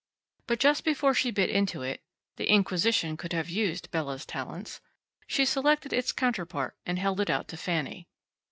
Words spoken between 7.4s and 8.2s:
to Fanny.